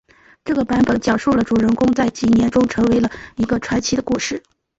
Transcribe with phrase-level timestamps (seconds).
[0.43, 4.41] 这个版本讲述了主人公在几年中成为了一个传奇的故事。